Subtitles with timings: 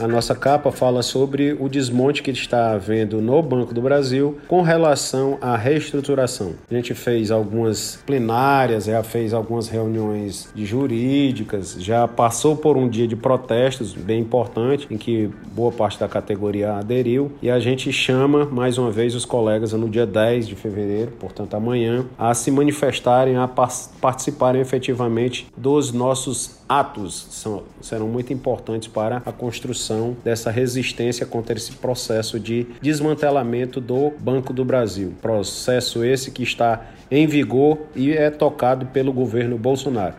[0.03, 4.61] A nossa capa fala sobre o desmonte que está havendo no Banco do Brasil com
[4.61, 6.55] relação à reestruturação.
[6.69, 13.07] A gente fez algumas plenárias, já fez algumas reuniões jurídicas, já passou por um dia
[13.07, 18.45] de protestos bem importante, em que boa parte da categoria aderiu, e a gente chama
[18.45, 23.37] mais uma vez os colegas no dia 10 de fevereiro, portanto amanhã, a se manifestarem,
[23.37, 29.92] a participarem efetivamente dos nossos atos, são, serão muito importantes para a construção
[30.25, 35.15] dessa resistência contra esse processo de desmantelamento do Banco do Brasil.
[35.21, 40.15] Processo esse que está em vigor e é tocado pelo governo Bolsonaro.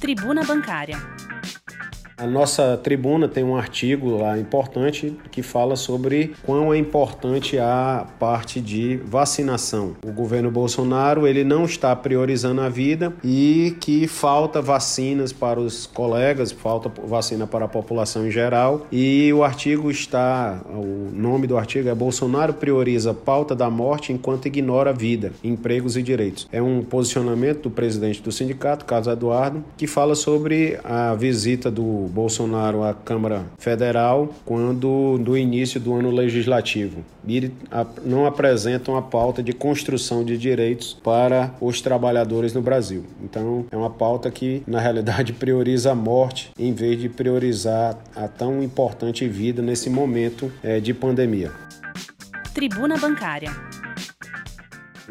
[0.00, 0.96] Tribuna Bancária.
[2.20, 8.06] A nossa tribuna tem um artigo lá importante que fala sobre quão é importante a
[8.18, 9.96] parte de vacinação.
[10.04, 15.86] O governo Bolsonaro ele não está priorizando a vida e que falta vacinas para os
[15.86, 18.86] colegas, falta vacina para a população em geral.
[18.92, 24.44] E o artigo está, o nome do artigo é Bolsonaro prioriza pauta da morte enquanto
[24.44, 26.46] ignora a vida, empregos e direitos.
[26.52, 32.09] É um posicionamento do presidente do sindicato, Carlos Eduardo, que fala sobre a visita do
[32.10, 37.04] Bolsonaro à Câmara Federal quando do início do ano legislativo.
[38.04, 43.04] Não apresentam a pauta de construção de direitos para os trabalhadores no Brasil.
[43.22, 48.28] Então, é uma pauta que, na realidade, prioriza a morte em vez de priorizar a
[48.28, 51.52] tão importante vida nesse momento é, de pandemia.
[52.54, 53.50] Tribuna Bancária.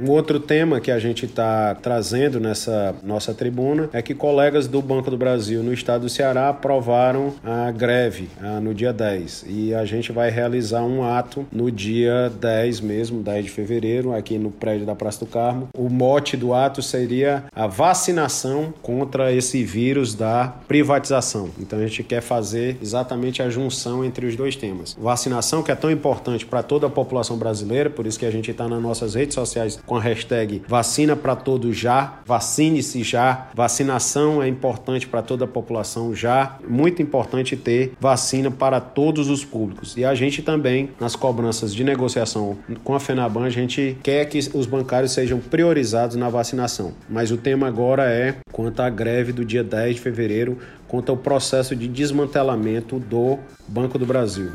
[0.02, 4.82] Um outro tema que a gente está trazendo nessa nossa tribuna é que colegas do
[4.82, 9.74] Banco do Brasil no estado do Ceará aprovaram a greve ah, no dia 10 e
[9.74, 14.52] a gente vai realizar um ato no dia 10 mesmo, 10 de fevereiro, aqui no
[14.52, 15.68] prédio da Praça do Carmo.
[15.78, 21.50] O mote do ato seria a vacinação contra esse vírus da privatização.
[21.60, 24.96] Então a gente quer fazer exatamente a junção entre os dois temas.
[24.98, 28.50] Vacinação, que é tão importante para toda a população brasileira, por isso que a gente
[28.50, 33.48] está nas nossas redes sociais com a hashtag vacina para todos já, vacine-se já.
[33.56, 36.58] Vacinação é importante para toda a população já.
[36.68, 39.98] Muito importante ter vacina para todos os públicos.
[39.98, 44.38] E a gente também, nas cobranças de negociação com a FENABAN, a gente quer que
[44.54, 46.94] os bancários sejam priorizados na vacinação.
[47.10, 51.18] Mas o tema agora é quanto à greve do dia 10 de fevereiro, quanto ao
[51.18, 54.52] processo de desmantelamento do Banco do Brasil.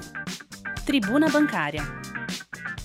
[0.86, 1.82] Tribuna Bancária.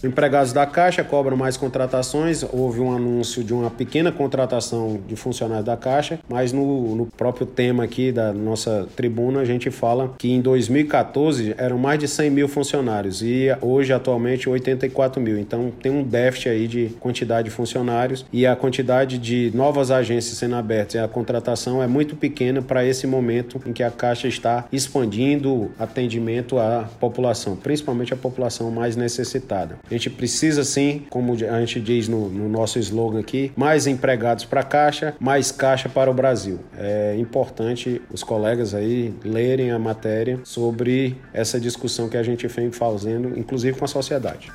[0.01, 2.41] Empregados da Caixa cobram mais contratações.
[2.53, 7.45] Houve um anúncio de uma pequena contratação de funcionários da Caixa, mas no, no próprio
[7.45, 12.29] tema aqui da nossa tribuna a gente fala que em 2014 eram mais de 100
[12.29, 15.37] mil funcionários e hoje atualmente 84 mil.
[15.37, 20.37] Então tem um déficit aí de quantidade de funcionários e a quantidade de novas agências
[20.37, 24.29] sendo abertas e a contratação é muito pequena para esse momento em que a Caixa
[24.29, 29.77] está expandindo atendimento à população, principalmente a população mais necessitada.
[29.89, 34.45] A gente precisa sim, como a gente diz no, no nosso slogan aqui, mais empregados
[34.45, 36.59] para a Caixa, mais Caixa para o Brasil.
[36.77, 42.71] É importante os colegas aí lerem a matéria sobre essa discussão que a gente vem
[42.71, 44.51] fazendo, inclusive com a sociedade.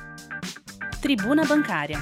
[1.01, 1.99] Tribuna Bancária.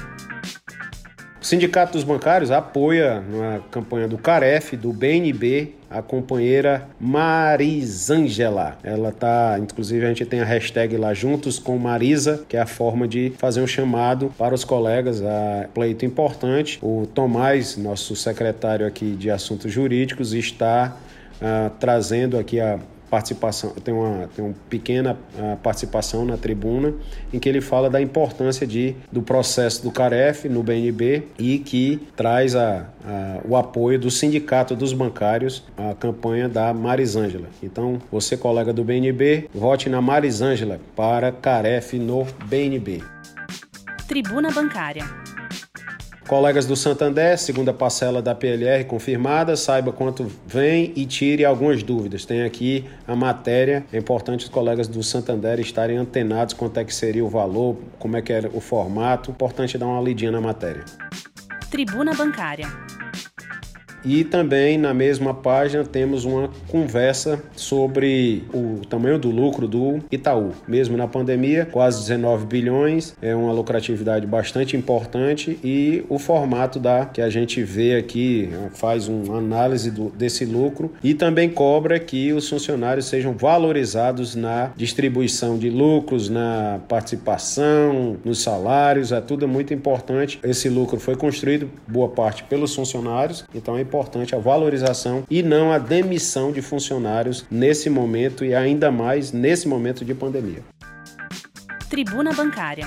[1.44, 8.78] O Sindicato dos Bancários apoia na campanha do CAREF, do BNB, a companheira Marisângela.
[8.82, 12.66] Ela tá, inclusive a gente tem a hashtag lá juntos com Marisa, que é a
[12.66, 16.78] forma de fazer um chamado para os colegas a pleito importante.
[16.80, 20.96] O Tomás, nosso secretário aqui de assuntos jurídicos, está
[21.42, 22.78] uh, trazendo aqui a
[23.10, 26.94] participação, tem uma, tem uma pequena uh, participação na tribuna
[27.32, 32.00] em que ele fala da importância de, do processo do CAREF no BNB e que
[32.16, 37.48] traz a, a, o apoio do Sindicato dos Bancários à campanha da Marisângela.
[37.62, 43.02] Então, você, colega do BNB, vote na Marisângela para CAREF no BNB.
[44.06, 45.04] Tribuna Bancária.
[46.26, 52.24] Colegas do Santander, segunda parcela da PLR confirmada, saiba quanto vem e tire algumas dúvidas.
[52.24, 53.84] Tem aqui a matéria.
[53.92, 58.16] É importante os colegas do Santander estarem antenados quanto é que seria o valor, como
[58.16, 59.30] é que era o formato.
[59.30, 60.84] Importante dar uma lidinha na matéria.
[61.70, 62.68] Tribuna Bancária.
[64.04, 70.52] E também na mesma página temos uma conversa sobre o tamanho do lucro do Itaú.
[70.68, 77.06] Mesmo na pandemia, quase 19 bilhões, é uma lucratividade bastante importante e o formato da
[77.06, 82.32] que a gente vê aqui faz uma análise do, desse lucro e também cobra que
[82.32, 89.72] os funcionários sejam valorizados na distribuição de lucros, na participação, nos salários, é tudo muito
[89.72, 90.38] importante.
[90.42, 95.70] Esse lucro foi construído boa parte pelos funcionários, então é importante a valorização e não
[95.70, 100.62] a demissão de funcionários nesse momento e ainda mais nesse momento de pandemia.
[101.88, 102.86] Tribuna Bancária.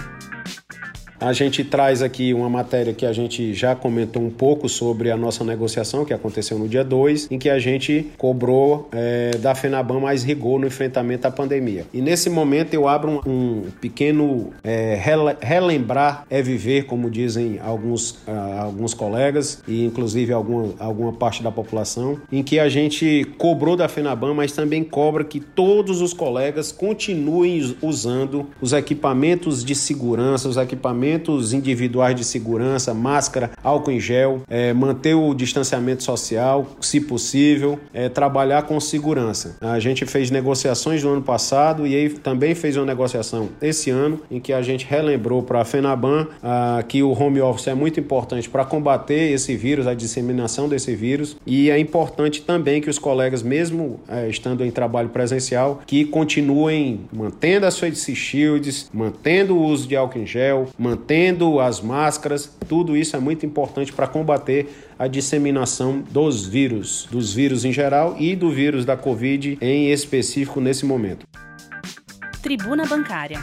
[1.19, 5.17] A gente traz aqui uma matéria que a gente já comentou um pouco sobre a
[5.17, 9.99] nossa negociação que aconteceu no dia 2, em que a gente cobrou é, da FENABAN
[9.99, 11.85] mais rigor no enfrentamento à pandemia.
[11.91, 14.99] E nesse momento eu abro um, um pequeno é,
[15.41, 21.51] relembrar é viver, como dizem alguns, uh, alguns colegas e inclusive alguma, alguma parte da
[21.51, 26.71] população, em que a gente cobrou da FENABAN, mas também cobra que todos os colegas
[26.71, 33.99] continuem usando os equipamentos de segurança, os equipamentos equipamentos individuais de segurança, máscara, álcool em
[33.99, 39.57] gel, é, manter o distanciamento social, se possível, é, trabalhar com segurança.
[39.61, 44.21] A gente fez negociações no ano passado e aí também fez uma negociação esse ano
[44.29, 47.99] em que a gente relembrou para a FENABAN ah, que o home office é muito
[47.99, 52.99] importante para combater esse vírus, a disseminação desse vírus e é importante também que os
[52.99, 59.63] colegas, mesmo é, estando em trabalho presencial, que continuem mantendo as face shields, mantendo o
[59.63, 64.07] uso de álcool em gel, mantendo mantendo as máscaras, tudo isso é muito importante para
[64.07, 64.67] combater
[64.97, 70.59] a disseminação dos vírus, dos vírus em geral e do vírus da Covid em específico
[70.59, 71.25] nesse momento.
[72.41, 73.39] Tribuna Bancária.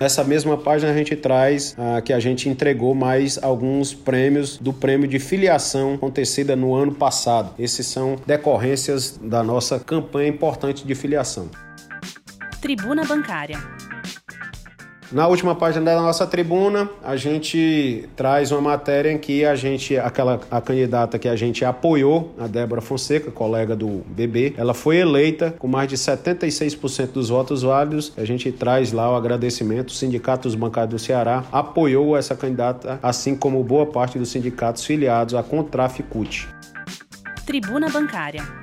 [0.00, 4.72] Nessa mesma página a gente traz ah, que a gente entregou mais alguns prêmios do
[4.72, 7.54] prêmio de filiação acontecida no ano passado.
[7.58, 11.48] Esses são decorrências da nossa campanha importante de filiação.
[12.60, 13.58] Tribuna Bancária.
[15.12, 19.98] Na última página da nossa tribuna, a gente traz uma matéria em que a gente,
[19.98, 24.96] aquela a candidata que a gente apoiou, a Débora Fonseca, colega do BB, ela foi
[24.96, 28.12] eleita com mais de 76% dos votos válidos.
[28.16, 29.88] A gente traz lá o agradecimento.
[29.88, 34.86] O Sindicato dos Bancários do Ceará apoiou essa candidata, assim como boa parte dos sindicatos
[34.86, 36.48] filiados à Contraficute.
[37.44, 38.61] Tribuna Bancária.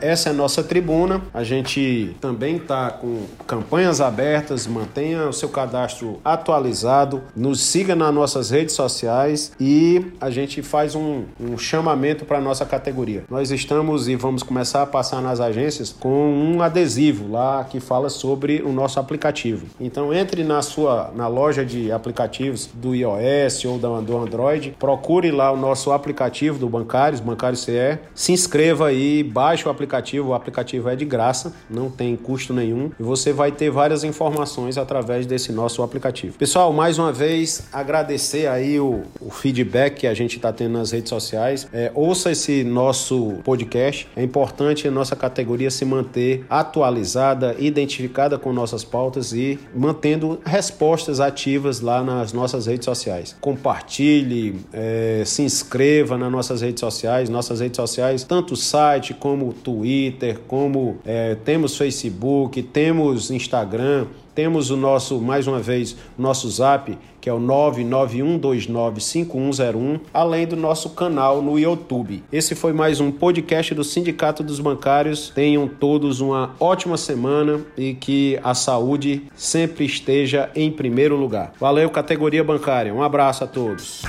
[0.00, 1.22] Essa é a nossa tribuna.
[1.32, 4.66] A gente também está com campanhas abertas.
[4.66, 7.22] Mantenha o seu cadastro atualizado.
[7.34, 12.40] Nos siga nas nossas redes sociais e a gente faz um, um chamamento para a
[12.40, 13.24] nossa categoria.
[13.30, 18.08] Nós estamos e vamos começar a passar nas agências com um adesivo lá que fala
[18.10, 19.66] sobre o nosso aplicativo.
[19.80, 25.50] Então entre na sua na loja de aplicativos do iOS ou do Android, procure lá
[25.50, 30.28] o nosso aplicativo do Bancários, Bancário CE, se inscreva aí, baixe o aplicativo aplicativo.
[30.28, 34.76] O aplicativo é de graça, não tem custo nenhum e você vai ter várias informações
[34.76, 36.36] através desse nosso aplicativo.
[36.36, 40.90] Pessoal, mais uma vez agradecer aí o, o feedback que a gente está tendo nas
[40.90, 41.68] redes sociais.
[41.72, 44.08] É, ouça esse nosso podcast.
[44.16, 51.20] É importante a nossa categoria se manter atualizada, identificada com nossas pautas e mantendo respostas
[51.20, 53.36] ativas lá nas nossas redes sociais.
[53.40, 59.48] Compartilhe, é, se inscreva nas nossas redes sociais, nossas redes sociais, tanto o site como
[59.48, 66.48] o Twitter, como é, temos Facebook, temos Instagram, temos o nosso, mais uma vez, nosso
[66.48, 72.24] zap, que é o 991295101, além do nosso canal no YouTube.
[72.32, 75.30] Esse foi mais um podcast do Sindicato dos Bancários.
[75.34, 81.52] Tenham todos uma ótima semana e que a saúde sempre esteja em primeiro lugar.
[81.60, 82.94] Valeu, categoria bancária.
[82.94, 84.02] Um abraço a todos.